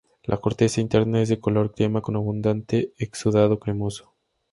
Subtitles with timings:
[0.23, 4.15] La corteza interna es de color crema, con abundante exudado cremoso.